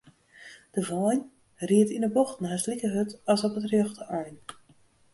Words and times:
De 0.75 0.81
wein 0.91 1.21
ried 1.65 1.89
yn 1.95 2.05
'e 2.07 2.11
bochten 2.17 2.49
hast 2.51 2.67
like 2.69 2.85
hurd 2.93 3.11
as 3.31 3.43
op 3.47 3.57
it 3.59 3.69
rjochte 3.71 4.03
ein. 4.21 4.35